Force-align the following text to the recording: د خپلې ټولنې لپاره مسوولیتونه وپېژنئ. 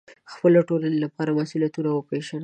د 0.07 0.09
خپلې 0.33 0.59
ټولنې 0.69 0.97
لپاره 1.05 1.35
مسوولیتونه 1.39 1.89
وپېژنئ. 1.91 2.39